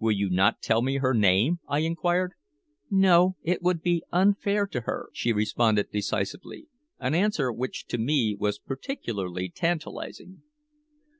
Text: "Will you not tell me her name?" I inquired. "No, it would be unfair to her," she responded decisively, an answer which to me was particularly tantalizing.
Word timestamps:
"Will 0.00 0.10
you 0.10 0.28
not 0.28 0.60
tell 0.60 0.82
me 0.82 0.96
her 0.96 1.14
name?" 1.14 1.60
I 1.68 1.78
inquired. 1.86 2.32
"No, 2.90 3.36
it 3.44 3.62
would 3.62 3.80
be 3.80 4.02
unfair 4.10 4.66
to 4.66 4.80
her," 4.80 5.08
she 5.12 5.32
responded 5.32 5.92
decisively, 5.92 6.66
an 6.98 7.14
answer 7.14 7.52
which 7.52 7.86
to 7.86 7.96
me 7.96 8.34
was 8.36 8.58
particularly 8.58 9.48
tantalizing. 9.48 10.42